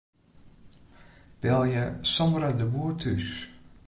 [1.43, 3.29] Belje Sandra de Boer thús.